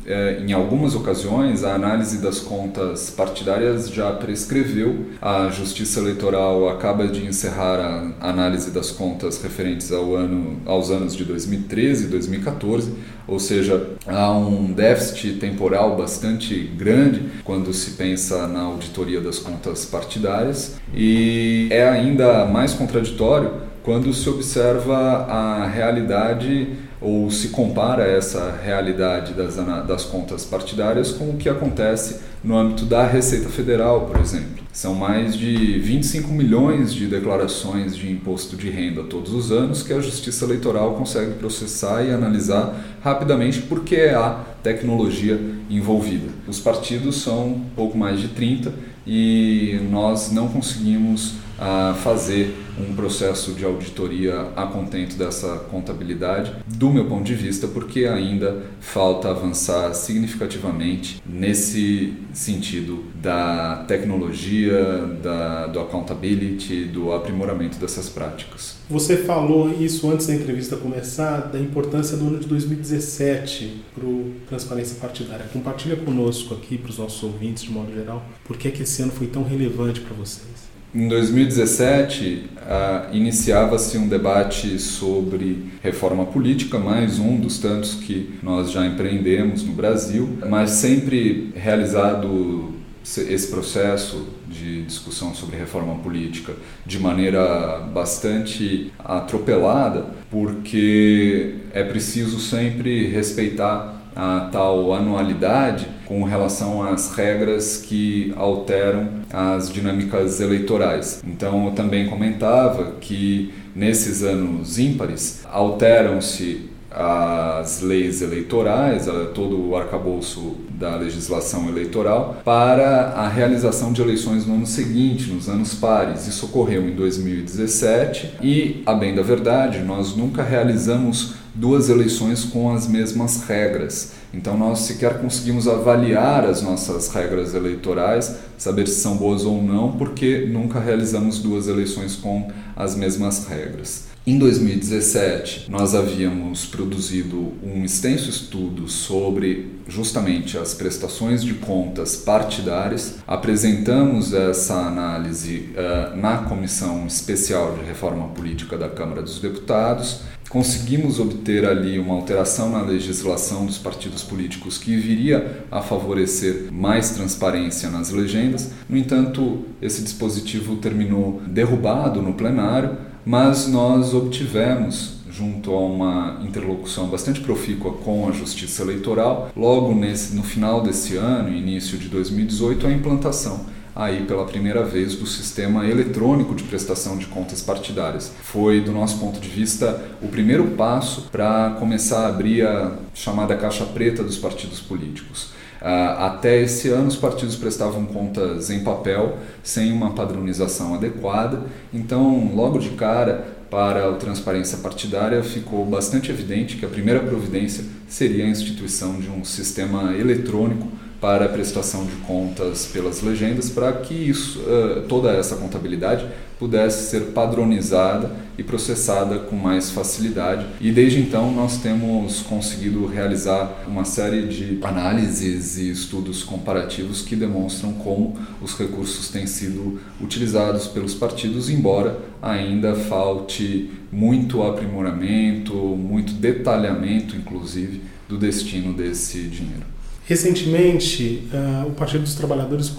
em 0.46 0.53
algumas 0.53 0.96
ocasiões, 0.96 1.63
a 1.63 1.74
análise 1.74 2.17
das 2.17 2.39
contas 2.39 3.10
partidárias 3.10 3.89
já 3.89 4.12
prescreveu. 4.12 5.05
A 5.22 5.50
Justiça 5.50 6.00
Eleitoral 6.00 6.70
acaba 6.70 7.08
de 7.08 7.25
encerrar 7.25 8.13
a 8.20 8.29
análise 8.29 8.72
das 8.72 8.91
contas 8.91 9.41
referentes 9.41 9.91
ao 9.91 10.15
ano, 10.15 10.62
aos 10.65 10.89
anos 10.89 11.15
de 11.15 11.24
2013 11.24 12.05
e 12.05 12.08
2014, 12.08 12.93
ou 13.27 13.39
seja, 13.39 13.89
há 14.08 14.31
um 14.31 14.74
déficit 14.74 15.34
temporal 15.34 15.96
bastante 15.96 16.55
grande 16.75 17.24
quando 17.43 17.74
se 17.74 17.91
pensa 17.91 18.48
na 18.48 18.62
auditoria 18.62 19.22
das 19.22 19.39
contas 19.39 19.86
partidárias 19.86 20.75
e 20.93 21.67
é 21.72 21.88
ainda 21.88 22.46
mais 22.46 22.74
contraditório 22.74 23.71
quando 23.83 24.13
se 24.13 24.29
observa 24.29 24.95
a 24.97 25.67
realidade 25.67 26.67
ou 27.01 27.31
se 27.31 27.47
compara 27.50 28.03
essa 28.03 28.59
realidade 28.63 29.33
das, 29.33 29.55
das 29.88 30.05
contas 30.05 30.45
partidárias 30.45 31.11
com 31.11 31.31
o 31.31 31.38
que 31.38 31.50
acontece 31.50 32.19
no 32.43 32.57
âmbito 32.57 32.85
da 32.85 33.05
Receita 33.05 33.50
Federal, 33.50 34.01
por 34.01 34.19
exemplo. 34.19 34.61
São 34.71 34.95
mais 34.95 35.35
de 35.35 35.79
25 35.79 36.31
milhões 36.31 36.93
de 36.93 37.07
declarações 37.07 37.95
de 37.95 38.09
imposto 38.09 38.55
de 38.55 38.69
renda 38.69 39.03
todos 39.03 39.33
os 39.33 39.51
anos 39.51 39.83
que 39.83 39.91
a 39.91 40.00
Justiça 40.00 40.45
Eleitoral 40.45 40.93
consegue 40.93 41.33
processar 41.33 42.03
e 42.03 42.11
analisar 42.11 42.73
rapidamente 43.03 43.61
porque 43.63 44.11
há 44.15 44.39
tecnologia 44.63 45.39
envolvida. 45.69 46.29
Os 46.47 46.59
partidos 46.59 47.17
são 47.17 47.61
pouco 47.75 47.97
mais 47.97 48.19
de 48.19 48.29
30 48.29 48.73
e 49.05 49.79
nós 49.89 50.31
não 50.31 50.47
conseguimos 50.47 51.33
a 51.62 51.94
fazer 51.94 52.56
um 52.80 52.96
processo 52.96 53.53
de 53.53 53.63
auditoria 53.63 54.48
a 54.56 54.65
contento 54.65 55.15
dessa 55.15 55.58
contabilidade, 55.70 56.51
do 56.65 56.89
meu 56.89 57.06
ponto 57.06 57.24
de 57.24 57.36
vista, 57.36 57.68
porque 57.68 58.06
ainda 58.06 58.63
falta 58.80 59.30
avançar 59.30 59.94
significativamente 59.94 61.22
nesse 61.24 62.13
sentido 62.34 63.03
da 63.13 63.86
tecnologia, 63.88 65.06
da, 65.22 65.68
do 65.68 65.80
accountability, 65.80 66.86
do 66.86 67.13
aprimoramento 67.13 67.77
dessas 67.77 68.10
práticas. 68.10 68.77
Você 68.89 69.18
falou 69.18 69.72
isso 69.72 70.10
antes 70.10 70.25
da 70.25 70.34
entrevista 70.34 70.75
começar, 70.75 71.41
da 71.41 71.60
importância 71.60 72.18
do 72.18 72.25
ano 72.25 72.39
de 72.39 72.48
2017 72.48 73.84
para 73.94 74.06
o 74.06 74.34
Transparência 74.48 74.98
Partidária. 75.00 75.46
Compartilha 75.53 75.96
conosco 75.96 76.56
aqui, 76.56 76.77
para 76.77 76.89
os 76.89 76.98
nossos 76.98 77.22
ouvintes 77.22 77.63
de 77.63 77.72
modo 77.72 77.94
geral, 77.94 78.25
por 78.44 78.58
que, 78.58 78.68
é 78.68 78.72
que 78.72 78.82
esse 78.82 79.03
ano 79.03 79.12
foi 79.12 79.27
tão 79.27 79.44
relevante 79.44 80.01
para 80.01 80.15
vocês. 80.15 80.71
Em 80.93 81.07
2017, 81.07 82.50
uh, 82.57 83.15
iniciava-se 83.15 83.98
um 83.98 84.10
debate 84.10 84.77
sobre 84.77 85.71
reforma 85.81 86.25
política, 86.25 86.77
mais 86.77 87.17
um 87.17 87.38
dos 87.38 87.60
tantos 87.60 87.93
que 87.93 88.38
nós 88.43 88.71
já 88.71 88.86
empreendemos 88.86 89.63
no 89.63 89.71
Brasil, 89.71 90.38
mas 90.50 90.71
sempre 90.71 91.53
realizado 91.55 92.74
esse 93.03 93.48
processo 93.48 94.27
de 94.50 94.81
discussão 94.81 95.33
sobre 95.33 95.55
reforma 95.55 95.95
política 95.95 96.53
de 96.86 97.00
maneira 97.00 97.79
bastante 97.93 98.91
atropelada, 99.00 100.07
porque 100.29 101.55
é 101.74 101.86
preciso 101.86 102.38
sempre 102.38 103.07
respeitar 103.07 104.00
a 104.15 104.50
tal 104.51 104.94
anualidade 104.94 105.88
com 106.06 106.24
relação 106.24 106.84
às 106.84 107.13
regras 107.15 107.77
que 107.77 108.34
alteram 108.36 109.08
as 109.32 109.72
dinâmicas 109.72 110.39
eleitorais. 110.39 111.24
Então, 111.25 111.68
eu 111.68 111.72
também 111.72 112.08
comentava 112.08 112.94
que 113.00 113.53
nesses 113.75 114.22
anos 114.24 114.77
ímpares 114.77 115.46
alteram-se 115.50 116.70
as 116.94 117.80
leis 117.80 118.22
eleitorais, 118.22 119.08
todo 119.34 119.70
o 119.70 119.77
arcabouço 119.77 120.58
da 120.72 120.98
legislação 120.98 121.70
eleitoral, 121.70 122.41
para 122.44 123.13
a 123.15 123.30
realização 123.30 123.94
de 123.94 124.01
eleições 124.01 124.46
no 124.46 124.56
ano 124.56 124.65
seguinte, 124.65 125.32
nos 125.32 125.48
anos 125.48 125.74
pares. 125.74 126.27
Isso 126.27 126.48
ocorreu 126.48 126.86
em 126.86 126.91
2017 126.94 128.39
e, 128.41 128.84
a 128.86 128.94
bem 128.94 129.15
da 129.15 129.22
verdade, 129.22 129.80
nós 129.80 130.18
nunca 130.18 130.44
realizamos 130.44 131.36
duas 131.53 131.89
eleições 131.89 132.43
com 132.43 132.74
as 132.74 132.88
mesmas 132.88 133.43
regras. 133.43 134.13
Então 134.34 134.58
nós 134.58 134.79
sequer 134.79 135.20
conseguimos 135.20 135.67
avaliar 135.67 136.46
as 136.46 136.62
nossas 136.62 137.10
regras 137.10 137.53
eleitorais, 137.53 138.36
saber 138.58 138.88
se 138.88 139.01
são 139.01 139.17
boas 139.17 139.43
ou 139.43 139.62
não, 139.62 139.93
porque 139.93 140.46
nunca 140.46 140.79
realizamos 140.79 141.39
duas 141.39 141.67
eleições 141.67 142.15
com 142.15 142.50
as 142.75 142.96
mesmas 142.96 143.48
regras. 143.48 144.12
Em 144.25 144.38
2017, 144.38 145.72
nós 145.72 145.96
havíamos 145.96 146.63
produzido 146.67 147.53
um 147.63 147.84
extenso 147.84 148.29
estudo 148.29 148.88
sobre 148.88 149.79
justamente 149.88 150.60
as 150.60 150.75
prestações 150.75 151.43
de 151.43 151.55
contas 151.55 152.17
partidárias. 152.17 153.15
Apresentamos 153.25 154.31
essa 154.31 154.75
análise 154.75 155.72
uh, 155.72 156.15
na 156.15 156.38
Comissão 156.43 157.08
Especial 157.08 157.75
de 157.75 157.84
Reforma 157.84 158.27
Política 158.27 158.77
da 158.77 158.89
Câmara 158.89 159.24
dos 159.24 159.39
Deputados 159.39 160.22
conseguimos 160.51 161.17
obter 161.17 161.65
ali 161.65 161.98
uma 161.98 162.13
alteração 162.13 162.70
na 162.70 162.81
legislação 162.81 163.65
dos 163.65 163.77
partidos 163.77 164.22
políticos 164.22 164.77
que 164.77 164.98
viria 164.98 165.63
a 165.72 165.81
favorecer 165.81 166.67
mais 166.70 167.12
transparência 167.12 167.89
nas 167.89 168.10
legendas. 168.10 168.70
No 168.89 168.98
entanto, 168.98 169.63
esse 169.81 170.01
dispositivo 170.03 170.75
terminou 170.75 171.41
derrubado 171.48 172.22
no 172.22 172.34
plenário, 172.34 172.98
mas 173.25 173.65
nós 173.70 174.13
obtivemos 174.13 175.22
junto 175.31 175.74
a 175.74 175.79
uma 175.79 176.41
interlocução 176.43 177.08
bastante 177.08 177.39
profícua 177.39 177.93
com 177.93 178.27
a 178.27 178.34
Justiça 178.34 178.81
Eleitoral, 178.81 179.50
logo 179.55 179.96
nesse, 179.96 180.36
no 180.36 180.43
final 180.43 180.81
desse 180.84 181.15
ano, 181.15 181.55
início 181.55 181.98
de 181.98 182.10
2018, 182.10 182.86
a 182.86 182.91
implantação 182.91 183.65
aí 183.95 184.25
pela 184.25 184.45
primeira 184.45 184.83
vez 184.83 185.15
do 185.15 185.25
sistema 185.25 185.86
eletrônico 185.86 186.55
de 186.55 186.63
prestação 186.63 187.17
de 187.17 187.25
contas 187.27 187.62
partidárias. 187.62 188.31
Foi, 188.41 188.81
do 188.81 188.91
nosso 188.91 189.19
ponto 189.19 189.39
de 189.39 189.50
vista, 189.50 190.01
o 190.21 190.27
primeiro 190.27 190.67
passo 190.71 191.29
para 191.31 191.75
começar 191.79 192.25
a 192.25 192.29
abrir 192.29 192.65
a 192.65 192.93
chamada 193.13 193.55
caixa 193.55 193.86
preta 193.86 194.24
dos 194.24 194.38
partidos 194.38 194.79
políticos. 194.79 195.51
Uh, 195.81 196.19
até 196.19 196.62
esse 196.62 196.89
ano, 196.89 197.07
os 197.07 197.15
partidos 197.15 197.55
prestavam 197.55 198.05
contas 198.05 198.69
em 198.69 198.83
papel, 198.83 199.39
sem 199.63 199.91
uma 199.91 200.12
padronização 200.12 200.93
adequada, 200.93 201.63
então, 201.91 202.51
logo 202.53 202.77
de 202.77 202.91
cara, 202.91 203.62
para 203.71 204.10
a 204.10 204.13
transparência 204.13 204.77
partidária, 204.77 205.41
ficou 205.41 205.83
bastante 205.86 206.29
evidente 206.29 206.75
que 206.75 206.86
a 206.86 206.89
primeira 206.89 207.21
providência 207.21 207.83
seria 208.07 208.45
a 208.45 208.50
instituição 208.50 209.19
de 209.19 209.29
um 209.29 209.43
sistema 209.43 210.13
eletrônico 210.15 210.88
para 211.22 211.46
a 211.46 211.50
prestação 211.50 212.04
de 212.04 212.16
contas 212.25 212.88
pelas 212.88 213.22
legendas, 213.22 213.70
para 213.70 213.94
que 213.94 214.13
isso, 214.13 214.60
uh, 214.62 215.04
toda 215.08 215.32
essa 215.32 215.56
contabilidade 215.56 216.25
pudesse 216.58 217.12
ser 217.12 217.28
padronizada 217.28 218.32
e 218.58 218.63
processada 218.63 219.38
com 219.38 219.56
mais 219.56 219.92
facilidade. 219.92 220.66
E 220.80 220.92
desde 220.92 221.20
então 221.20 221.51
nós 221.51 221.78
temos 221.78 222.42
conseguido 222.42 223.06
realizar 223.06 223.84
uma 223.88 224.04
série 224.04 224.48
de 224.48 224.80
análises 224.84 225.78
e 225.78 225.92
estudos 225.92 226.44
comparativos 226.44 227.22
que 227.22 227.36
demonstram 227.36 227.94
como 227.94 228.38
os 228.60 228.74
recursos 228.74 229.30
têm 229.30 229.46
sido 229.46 230.00
utilizados 230.20 230.88
pelos 230.88 231.13
partidos, 231.13 231.70
embora 231.70 232.20
ainda 232.42 232.96
falte 232.96 233.92
muito 234.12 234.63
aprimoramento, 234.63 235.74
muito 235.74 236.34
detalhamento, 236.34 237.36
inclusive, 237.36 238.01
do 238.28 238.38
destino 238.38 238.94
desse 238.94 239.44
dinheiro. 239.44 240.00
Recentemente, 240.31 241.43
uh, 241.51 241.89
o 241.89 241.91
Partido 241.91 242.21
dos 242.21 242.35
Trabalhadores 242.35 242.89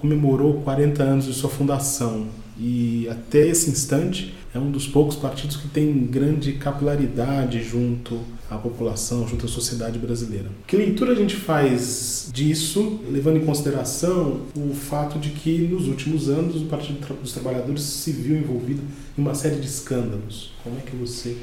comemorou 0.00 0.62
40 0.62 1.02
anos 1.02 1.26
de 1.26 1.34
sua 1.34 1.50
fundação 1.50 2.28
e 2.58 3.06
até 3.10 3.46
esse 3.48 3.68
instante 3.68 4.34
é 4.54 4.58
um 4.58 4.70
dos 4.70 4.86
poucos 4.86 5.14
partidos 5.14 5.58
que 5.58 5.68
tem 5.68 6.06
grande 6.06 6.54
capilaridade 6.54 7.62
junto 7.62 8.20
à 8.50 8.56
população, 8.56 9.28
junto 9.28 9.44
à 9.44 9.48
sociedade 9.50 9.98
brasileira. 9.98 10.46
Que 10.66 10.74
leitura 10.74 11.12
a 11.12 11.14
gente 11.14 11.36
faz 11.36 12.30
disso, 12.32 12.98
levando 13.10 13.36
em 13.36 13.44
consideração 13.44 14.40
o 14.56 14.72
fato 14.72 15.18
de 15.18 15.32
que 15.32 15.58
nos 15.58 15.86
últimos 15.86 16.30
anos 16.30 16.62
o 16.62 16.64
Partido 16.64 16.98
dos 17.20 17.34
Trabalhadores 17.34 17.82
se 17.82 18.10
viu 18.10 18.38
envolvido 18.38 18.80
em 19.18 19.20
uma 19.20 19.34
série 19.34 19.56
de 19.56 19.66
escândalos? 19.66 20.54
Como 20.64 20.78
é 20.78 20.80
que 20.80 20.96
você 20.96 21.36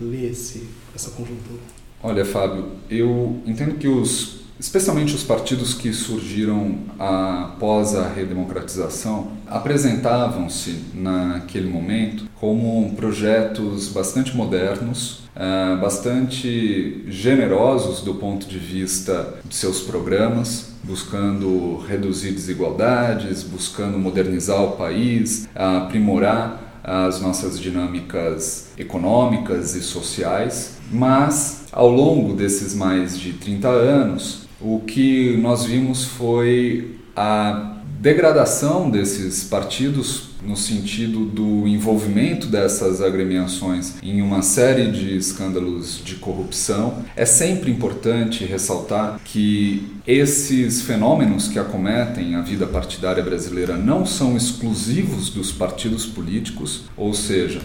lê 0.00 0.26
esse, 0.26 0.68
essa 0.94 1.10
conjuntura? 1.10 1.58
Olha, 2.00 2.24
Fábio, 2.24 2.74
eu 2.88 3.42
entendo 3.44 3.74
que 3.74 3.88
os 3.88 4.43
especialmente 4.64 5.14
os 5.14 5.22
partidos 5.22 5.74
que 5.74 5.92
surgiram 5.92 6.76
após 6.98 7.94
a 7.94 8.08
redemocratização, 8.08 9.32
apresentavam-se 9.46 10.86
naquele 10.94 11.68
momento 11.68 12.24
como 12.40 12.90
projetos 12.96 13.88
bastante 13.88 14.34
modernos, 14.34 15.24
eh, 15.36 15.76
bastante 15.76 17.04
generosos 17.08 18.00
do 18.00 18.14
ponto 18.14 18.46
de 18.46 18.58
vista 18.58 19.34
de 19.44 19.54
seus 19.54 19.82
programas, 19.82 20.72
buscando 20.82 21.76
reduzir 21.86 22.32
desigualdades, 22.32 23.42
buscando 23.42 23.98
modernizar 23.98 24.62
o 24.62 24.72
país, 24.72 25.46
aprimorar 25.54 26.80
as 26.82 27.20
nossas 27.20 27.60
dinâmicas 27.60 28.68
econômicas 28.78 29.74
e 29.74 29.82
sociais, 29.82 30.78
mas 30.90 31.64
ao 31.70 31.90
longo 31.90 32.34
desses 32.34 32.74
mais 32.74 33.18
de 33.18 33.34
30 33.34 33.68
anos, 33.68 34.43
o 34.64 34.80
que 34.80 35.36
nós 35.36 35.64
vimos 35.66 36.04
foi 36.04 36.96
a 37.14 37.76
degradação 38.00 38.88
desses 38.90 39.44
partidos 39.44 40.30
no 40.42 40.56
sentido 40.56 41.24
do 41.24 41.66
envolvimento 41.66 42.46
dessas 42.46 43.00
agremiações 43.00 43.94
em 44.02 44.20
uma 44.20 44.42
série 44.42 44.90
de 44.90 45.16
escândalos 45.16 46.02
de 46.04 46.16
corrupção. 46.16 47.02
É 47.16 47.24
sempre 47.24 47.70
importante 47.70 48.44
ressaltar 48.44 49.20
que 49.24 49.86
esses 50.06 50.82
fenômenos 50.82 51.48
que 51.48 51.58
acometem 51.58 52.34
a 52.34 52.42
vida 52.42 52.66
partidária 52.66 53.22
brasileira 53.22 53.76
não 53.76 54.04
são 54.04 54.36
exclusivos 54.36 55.30
dos 55.30 55.50
partidos 55.50 56.04
políticos, 56.04 56.84
ou 56.96 57.14
seja, 57.14 57.60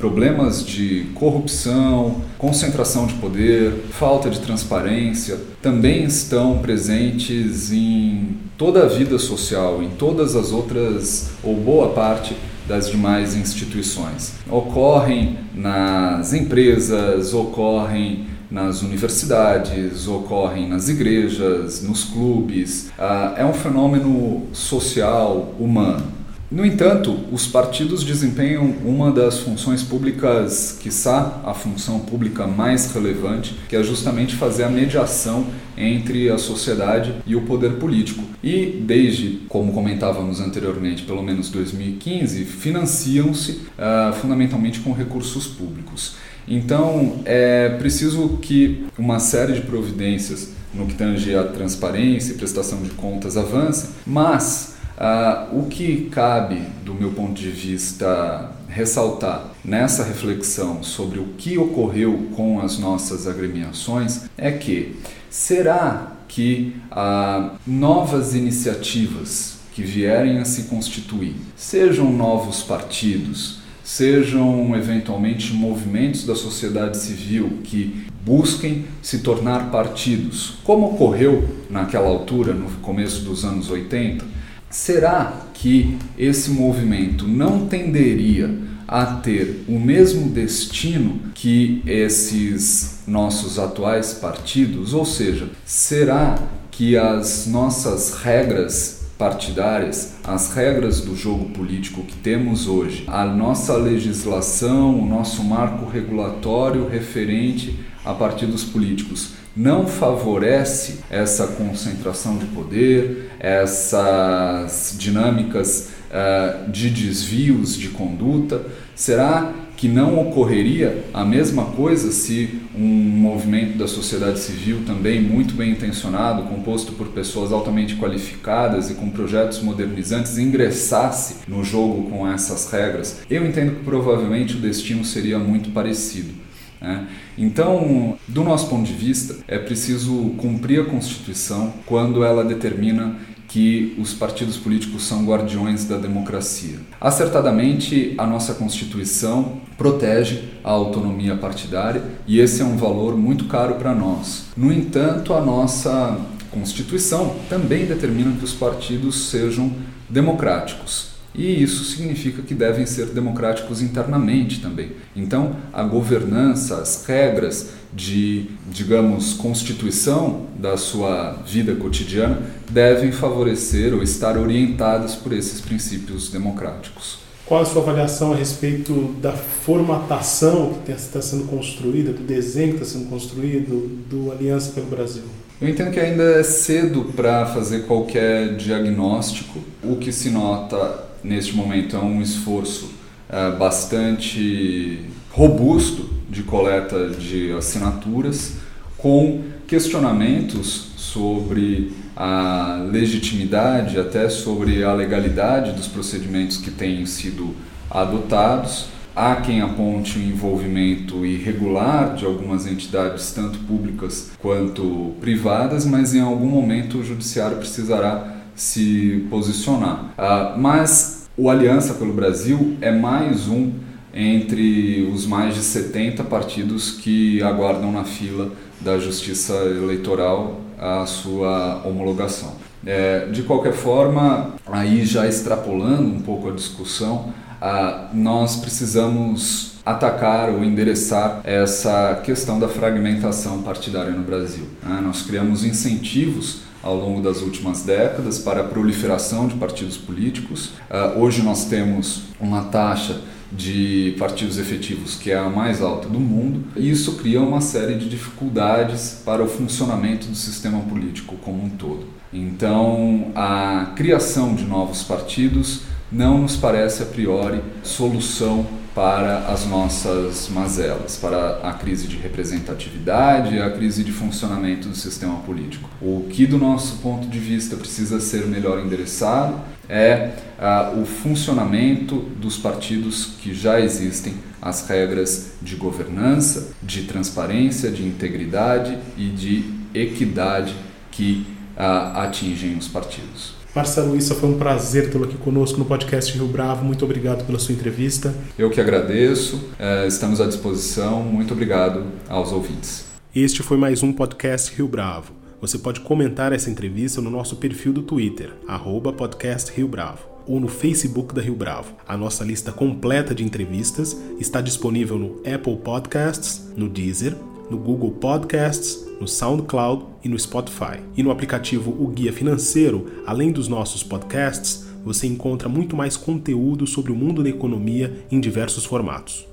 problemas 0.00 0.64
de 0.64 1.04
corrupção, 1.14 2.22
concentração 2.38 3.06
de 3.06 3.12
poder, 3.14 3.70
falta 3.90 4.30
de 4.30 4.40
transparência, 4.40 5.38
também 5.60 6.04
estão 6.04 6.58
presentes 6.58 7.70
em 7.70 8.38
toda 8.56 8.84
a 8.84 8.86
vida 8.86 9.18
social, 9.18 9.82
em 9.82 9.90
todas 9.90 10.34
as 10.34 10.52
outras, 10.52 11.32
ou 11.42 11.54
boa 11.54 11.90
parte 11.90 12.34
das 12.66 12.90
demais 12.90 13.36
instituições. 13.36 14.32
Ocorrem 14.48 15.38
nas 15.54 16.32
empresas, 16.32 17.34
ocorrem 17.34 18.24
nas 18.50 18.80
universidades, 18.80 20.08
ocorrem 20.08 20.66
nas 20.66 20.88
igrejas, 20.88 21.82
nos 21.82 22.04
clubes. 22.04 22.90
Ah, 22.98 23.34
é 23.36 23.44
um 23.44 23.52
fenômeno 23.52 24.46
social, 24.52 25.54
humano. 25.58 26.19
No 26.50 26.66
entanto, 26.66 27.16
os 27.30 27.46
partidos 27.46 28.02
desempenham 28.02 28.74
uma 28.84 29.12
das 29.12 29.38
funções 29.38 29.84
públicas, 29.84 30.76
quiçá 30.80 31.40
a 31.44 31.54
função 31.54 32.00
pública 32.00 32.44
mais 32.44 32.92
relevante, 32.92 33.54
que 33.68 33.76
é 33.76 33.82
justamente 33.84 34.34
fazer 34.34 34.64
a 34.64 34.68
mediação 34.68 35.46
entre 35.78 36.28
a 36.28 36.36
sociedade 36.36 37.14
e 37.24 37.36
o 37.36 37.42
poder 37.42 37.74
político. 37.74 38.24
E 38.42 38.82
desde, 38.84 39.42
como 39.48 39.72
comentávamos 39.72 40.40
anteriormente, 40.40 41.04
pelo 41.04 41.22
menos 41.22 41.50
2015, 41.50 42.44
financiam-se 42.44 43.52
uh, 43.52 44.12
fundamentalmente 44.14 44.80
com 44.80 44.92
recursos 44.92 45.46
públicos. 45.46 46.16
Então, 46.48 47.20
é 47.26 47.68
preciso 47.78 48.38
que 48.42 48.86
uma 48.98 49.20
série 49.20 49.52
de 49.52 49.60
providências 49.60 50.50
no 50.74 50.86
que 50.86 50.94
tange 50.94 51.32
a 51.32 51.44
transparência 51.44 52.32
e 52.32 52.34
prestação 52.34 52.82
de 52.82 52.90
contas 52.90 53.36
avance, 53.36 53.90
mas 54.04 54.79
Uh, 55.00 55.60
o 55.60 55.66
que 55.66 56.10
cabe, 56.10 56.60
do 56.84 56.92
meu 56.92 57.12
ponto 57.12 57.32
de 57.32 57.48
vista, 57.48 58.50
ressaltar 58.68 59.46
nessa 59.64 60.04
reflexão 60.04 60.82
sobre 60.82 61.18
o 61.18 61.28
que 61.38 61.56
ocorreu 61.56 62.28
com 62.36 62.60
as 62.60 62.78
nossas 62.78 63.26
agremiações 63.26 64.26
é 64.36 64.52
que 64.52 64.98
será 65.30 66.12
que 66.28 66.76
uh, 66.92 67.56
novas 67.66 68.34
iniciativas 68.34 69.60
que 69.72 69.82
vierem 69.82 70.38
a 70.38 70.44
se 70.44 70.64
constituir, 70.64 71.34
sejam 71.56 72.12
novos 72.12 72.62
partidos, 72.62 73.60
sejam 73.82 74.76
eventualmente 74.76 75.54
movimentos 75.54 76.26
da 76.26 76.34
sociedade 76.34 76.98
civil 76.98 77.60
que 77.64 78.04
busquem 78.22 78.84
se 79.00 79.20
tornar 79.20 79.70
partidos, 79.70 80.58
como 80.62 80.92
ocorreu 80.92 81.48
naquela 81.70 82.08
altura, 82.08 82.52
no 82.52 82.70
começo 82.82 83.22
dos 83.22 83.46
anos 83.46 83.70
80, 83.70 84.39
Será 84.70 85.46
que 85.52 85.98
esse 86.16 86.48
movimento 86.52 87.26
não 87.26 87.66
tenderia 87.66 88.56
a 88.86 89.04
ter 89.04 89.64
o 89.66 89.80
mesmo 89.80 90.30
destino 90.30 91.20
que 91.34 91.82
esses 91.84 93.00
nossos 93.04 93.58
atuais 93.58 94.12
partidos? 94.12 94.94
Ou 94.94 95.04
seja, 95.04 95.48
será 95.64 96.38
que 96.70 96.96
as 96.96 97.48
nossas 97.48 98.14
regras 98.22 99.00
partidárias, 99.18 100.14
as 100.22 100.54
regras 100.54 101.00
do 101.00 101.16
jogo 101.16 101.50
político 101.50 102.04
que 102.04 102.16
temos 102.16 102.68
hoje, 102.68 103.02
a 103.08 103.24
nossa 103.24 103.76
legislação, 103.76 105.00
o 105.00 105.04
nosso 105.04 105.42
marco 105.42 105.84
regulatório 105.90 106.88
referente 106.88 107.76
a 108.04 108.14
partidos 108.14 108.62
políticos 108.62 109.39
não 109.60 109.86
favorece 109.86 111.00
essa 111.10 111.46
concentração 111.48 112.38
de 112.38 112.46
poder, 112.46 113.30
essas 113.38 114.96
dinâmicas 114.98 115.90
uh, 116.10 116.70
de 116.70 116.88
desvios 116.88 117.76
de 117.76 117.88
conduta? 117.88 118.62
Será 118.96 119.52
que 119.76 119.86
não 119.86 120.18
ocorreria 120.18 121.04
a 121.12 121.26
mesma 121.26 121.64
coisa 121.64 122.10
se 122.10 122.60
um 122.74 122.86
movimento 122.86 123.76
da 123.76 123.86
sociedade 123.86 124.38
civil 124.38 124.82
também 124.86 125.20
muito 125.20 125.52
bem 125.54 125.72
intencionado, 125.72 126.44
composto 126.44 126.92
por 126.92 127.08
pessoas 127.08 127.52
altamente 127.52 127.96
qualificadas 127.96 128.90
e 128.90 128.94
com 128.94 129.10
projetos 129.10 129.62
modernizantes, 129.62 130.38
ingressasse 130.38 131.36
no 131.46 131.62
jogo 131.62 132.10
com 132.10 132.26
essas 132.26 132.70
regras? 132.70 133.20
Eu 133.28 133.46
entendo 133.46 133.76
que 133.76 133.84
provavelmente 133.84 134.56
o 134.56 134.60
destino 134.60 135.04
seria 135.04 135.38
muito 135.38 135.70
parecido. 135.70 136.39
Né? 136.80 137.06
Então, 137.36 138.18
do 138.26 138.42
nosso 138.42 138.68
ponto 138.68 138.84
de 138.84 138.94
vista, 138.94 139.36
é 139.46 139.58
preciso 139.58 140.30
cumprir 140.38 140.80
a 140.80 140.84
Constituição 140.84 141.72
quando 141.86 142.24
ela 142.24 142.44
determina 142.44 143.16
que 143.50 143.96
os 143.98 144.14
partidos 144.14 144.56
políticos 144.56 145.02
são 145.02 145.24
guardiões 145.24 145.84
da 145.84 145.96
democracia. 145.96 146.78
Acertadamente, 147.00 148.14
a 148.16 148.24
nossa 148.24 148.54
Constituição 148.54 149.60
protege 149.76 150.44
a 150.62 150.70
autonomia 150.70 151.36
partidária 151.36 152.00
e 152.28 152.38
esse 152.38 152.62
é 152.62 152.64
um 152.64 152.76
valor 152.76 153.16
muito 153.16 153.46
caro 153.46 153.74
para 153.74 153.92
nós. 153.92 154.44
No 154.56 154.72
entanto, 154.72 155.34
a 155.34 155.40
nossa 155.40 156.16
Constituição 156.52 157.34
também 157.48 157.86
determina 157.86 158.36
que 158.36 158.44
os 158.44 158.52
partidos 158.52 159.30
sejam 159.30 159.72
democráticos. 160.08 161.10
E 161.34 161.62
isso 161.62 161.84
significa 161.84 162.42
que 162.42 162.54
devem 162.54 162.84
ser 162.86 163.06
democráticos 163.06 163.80
internamente 163.80 164.60
também. 164.60 164.92
Então, 165.14 165.56
a 165.72 165.82
governança, 165.82 166.78
as 166.78 167.04
regras 167.06 167.70
de, 167.92 168.46
digamos, 168.70 169.34
constituição 169.34 170.46
da 170.58 170.76
sua 170.76 171.32
vida 171.46 171.74
cotidiana 171.74 172.42
devem 172.70 173.12
favorecer 173.12 173.94
ou 173.94 174.02
estar 174.02 174.36
orientadas 174.36 175.14
por 175.14 175.32
esses 175.32 175.60
princípios 175.60 176.30
democráticos. 176.30 177.18
Qual 177.46 177.62
a 177.62 177.64
sua 177.64 177.82
avaliação 177.82 178.32
a 178.32 178.36
respeito 178.36 179.16
da 179.20 179.32
formatação 179.32 180.78
que 180.86 180.92
está 180.92 181.20
sendo 181.20 181.44
construída, 181.44 182.12
do 182.12 182.22
desenho 182.22 182.74
que 182.74 182.82
está 182.82 182.98
sendo 182.98 183.10
construído, 183.10 183.88
do 184.08 184.30
Aliança 184.30 184.70
pelo 184.70 184.86
Brasil? 184.86 185.24
Eu 185.60 185.68
entendo 185.68 185.90
que 185.90 185.98
ainda 185.98 186.22
é 186.22 186.42
cedo 186.44 187.12
para 187.16 187.44
fazer 187.46 187.86
qualquer 187.86 188.56
diagnóstico. 188.56 189.58
O 189.82 189.96
que 189.96 190.12
se 190.12 190.30
nota 190.30 191.09
neste 191.22 191.54
momento 191.54 191.96
é 191.96 191.98
um 191.98 192.20
esforço 192.20 192.90
é, 193.28 193.50
bastante 193.52 195.04
robusto 195.30 196.10
de 196.28 196.42
coleta 196.42 197.08
de 197.08 197.52
assinaturas, 197.52 198.56
com 198.96 199.42
questionamentos 199.66 200.90
sobre 200.96 201.92
a 202.16 202.86
legitimidade, 202.90 203.98
até 203.98 204.28
sobre 204.28 204.84
a 204.84 204.92
legalidade 204.92 205.72
dos 205.72 205.88
procedimentos 205.88 206.56
que 206.56 206.70
têm 206.70 207.06
sido 207.06 207.54
adotados. 207.90 208.86
Há 209.14 209.36
quem 209.36 209.60
aponte 209.60 210.18
o 210.18 210.22
envolvimento 210.22 211.24
irregular 211.26 212.14
de 212.14 212.24
algumas 212.24 212.66
entidades, 212.66 213.32
tanto 213.32 213.58
públicas 213.60 214.30
quanto 214.38 215.14
privadas, 215.20 215.84
mas 215.84 216.14
em 216.14 216.20
algum 216.20 216.46
momento 216.46 216.98
o 216.98 217.04
judiciário 217.04 217.56
precisará 217.56 218.39
se 218.54 219.26
posicionar. 219.30 220.12
Uh, 220.18 220.58
mas 220.58 221.28
o 221.36 221.48
Aliança 221.48 221.94
pelo 221.94 222.12
Brasil 222.12 222.76
é 222.80 222.90
mais 222.90 223.48
um 223.48 223.72
entre 224.12 225.08
os 225.12 225.26
mais 225.26 225.54
de 225.54 225.62
70 225.62 226.24
partidos 226.24 226.90
que 226.92 227.42
aguardam 227.42 227.92
na 227.92 228.04
fila 228.04 228.50
da 228.80 228.98
Justiça 228.98 229.54
Eleitoral 229.54 230.60
a 230.78 231.06
sua 231.06 231.82
homologação. 231.84 232.54
É, 232.84 233.26
de 233.26 233.42
qualquer 233.42 233.74
forma, 233.74 234.54
aí 234.66 235.04
já 235.04 235.28
extrapolando 235.28 236.08
um 236.08 236.20
pouco 236.20 236.48
a 236.48 236.52
discussão, 236.52 237.32
ah, 237.60 238.08
nós 238.14 238.56
precisamos 238.56 239.74
atacar 239.90 240.50
ou 240.50 240.64
endereçar 240.64 241.40
essa 241.44 242.20
questão 242.24 242.58
da 242.58 242.68
fragmentação 242.68 243.62
partidária 243.62 244.12
no 244.12 244.22
Brasil. 244.22 244.66
Né? 244.82 245.00
Nós 245.02 245.22
criamos 245.22 245.64
incentivos 245.64 246.62
ao 246.82 246.96
longo 246.96 247.20
das 247.20 247.42
últimas 247.42 247.82
décadas 247.82 248.38
para 248.38 248.60
a 248.60 248.64
proliferação 248.64 249.46
de 249.46 249.54
partidos 249.54 249.96
políticos. 249.96 250.72
Ah, 250.88 251.14
hoje 251.16 251.42
nós 251.42 251.66
temos 251.66 252.22
uma 252.40 252.62
taxa 252.64 253.20
de 253.52 254.14
partidos 254.18 254.58
efetivos 254.58 255.16
que 255.16 255.30
é 255.30 255.36
a 255.36 255.50
mais 255.50 255.82
alta 255.82 256.08
do 256.08 256.20
mundo, 256.20 256.64
e 256.76 256.88
isso 256.88 257.16
cria 257.16 257.40
uma 257.40 257.60
série 257.60 257.96
de 257.96 258.08
dificuldades 258.08 259.22
para 259.24 259.42
o 259.42 259.48
funcionamento 259.48 260.28
do 260.28 260.36
sistema 260.36 260.78
político 260.80 261.36
como 261.42 261.64
um 261.64 261.68
todo. 261.68 262.06
Então, 262.32 263.32
a 263.34 263.92
criação 263.96 264.54
de 264.54 264.64
novos 264.64 265.02
partidos 265.02 265.80
não 266.12 266.38
nos 266.38 266.56
parece 266.56 267.02
a 267.02 267.06
priori 267.06 267.60
solução 267.82 268.66
para 268.94 269.46
as 269.46 269.66
nossas 269.66 270.48
mazelas, 270.48 271.16
para 271.16 271.60
a 271.62 271.72
crise 271.72 272.08
de 272.08 272.16
representatividade 272.16 273.60
a 273.60 273.70
crise 273.70 274.02
de 274.02 274.12
funcionamento 274.12 274.88
do 274.88 274.96
sistema 274.96 275.36
político. 275.40 275.88
O 276.00 276.26
que, 276.28 276.46
do 276.46 276.58
nosso 276.58 276.96
ponto 276.98 277.28
de 277.28 277.38
vista, 277.38 277.76
precisa 277.76 278.20
ser 278.20 278.46
melhor 278.46 278.80
endereçado 278.80 279.60
é 279.88 280.30
uh, 280.58 281.00
o 281.00 281.04
funcionamento 281.04 282.16
dos 282.36 282.56
partidos 282.56 283.34
que 283.40 283.52
já 283.52 283.80
existem, 283.80 284.34
as 284.62 284.88
regras 284.88 285.54
de 285.60 285.74
governança, 285.74 286.72
de 286.82 287.02
transparência, 287.04 287.90
de 287.90 288.06
integridade 288.06 288.96
e 289.16 289.28
de 289.28 289.64
equidade 289.92 290.74
que 291.10 291.44
uh, 291.76 292.18
atingem 292.18 292.76
os 292.76 292.86
partidos. 292.86 293.59
Marcelo 293.74 294.16
Issa, 294.16 294.34
foi 294.34 294.48
um 294.48 294.58
prazer 294.58 295.10
tê-lo 295.10 295.24
aqui 295.24 295.36
conosco 295.36 295.78
no 295.78 295.84
podcast 295.84 296.36
Rio 296.36 296.48
Bravo. 296.48 296.84
Muito 296.84 297.04
obrigado 297.04 297.46
pela 297.46 297.58
sua 297.58 297.72
entrevista. 297.72 298.34
Eu 298.58 298.68
que 298.68 298.80
agradeço, 298.80 299.60
é, 299.78 300.08
estamos 300.08 300.40
à 300.40 300.46
disposição. 300.46 301.22
Muito 301.22 301.52
obrigado 301.54 302.04
aos 302.28 302.50
ouvintes. 302.50 303.04
Este 303.34 303.62
foi 303.62 303.76
mais 303.76 304.02
um 304.02 304.12
podcast 304.12 304.74
Rio 304.74 304.88
Bravo. 304.88 305.32
Você 305.60 305.78
pode 305.78 306.00
comentar 306.00 306.52
essa 306.52 306.68
entrevista 306.68 307.20
no 307.20 307.30
nosso 307.30 307.56
perfil 307.56 307.92
do 307.92 308.02
Twitter, 308.02 308.50
arroba 308.66 309.12
podcast 309.12 309.70
Rio 309.72 309.86
Bravo, 309.86 310.26
ou 310.48 310.58
no 310.58 310.66
Facebook 310.66 311.32
da 311.32 311.40
Rio 311.40 311.54
Bravo. 311.54 311.94
A 312.08 312.16
nossa 312.16 312.42
lista 312.42 312.72
completa 312.72 313.32
de 313.34 313.44
entrevistas 313.44 314.16
está 314.40 314.60
disponível 314.60 315.16
no 315.16 315.40
Apple 315.46 315.76
Podcasts, 315.76 316.72
no 316.76 316.88
Deezer, 316.88 317.36
no 317.70 317.78
Google 317.78 318.10
Podcasts, 318.10 319.06
no 319.20 319.28
SoundCloud 319.28 320.04
e 320.24 320.28
no 320.28 320.38
Spotify. 320.38 321.00
E 321.16 321.22
no 321.22 321.30
aplicativo 321.30 321.90
O 321.98 322.08
Guia 322.08 322.32
Financeiro, 322.32 323.22
além 323.24 323.52
dos 323.52 323.68
nossos 323.68 324.02
podcasts, 324.02 324.86
você 325.04 325.26
encontra 325.26 325.68
muito 325.68 325.96
mais 325.96 326.16
conteúdo 326.16 326.86
sobre 326.86 327.12
o 327.12 327.16
mundo 327.16 327.42
da 327.42 327.48
economia 327.48 328.24
em 328.30 328.40
diversos 328.40 328.84
formatos. 328.84 329.49